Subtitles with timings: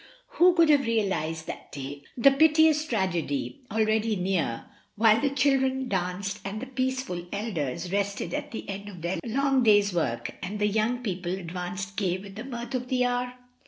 [0.29, 6.39] Who could have realised that day the piteous tragedy, already near, while the children danced
[6.43, 10.65] and the peaceful elders rested at the end of their long day's work, and the
[10.65, 13.31] young people advanced gay with the mirth of the hour?